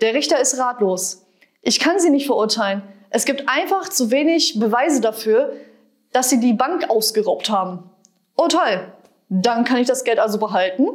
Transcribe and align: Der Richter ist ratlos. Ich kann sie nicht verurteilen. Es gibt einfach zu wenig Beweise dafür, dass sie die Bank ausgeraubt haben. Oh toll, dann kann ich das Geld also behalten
Der 0.00 0.14
Richter 0.14 0.40
ist 0.40 0.58
ratlos. 0.58 1.26
Ich 1.62 1.80
kann 1.80 1.98
sie 1.98 2.10
nicht 2.10 2.26
verurteilen. 2.26 2.82
Es 3.10 3.24
gibt 3.24 3.48
einfach 3.48 3.88
zu 3.88 4.10
wenig 4.10 4.58
Beweise 4.58 5.00
dafür, 5.00 5.54
dass 6.12 6.30
sie 6.30 6.40
die 6.40 6.52
Bank 6.52 6.88
ausgeraubt 6.88 7.50
haben. 7.50 7.90
Oh 8.36 8.48
toll, 8.48 8.92
dann 9.28 9.64
kann 9.64 9.78
ich 9.78 9.86
das 9.86 10.04
Geld 10.04 10.18
also 10.18 10.38
behalten 10.38 10.88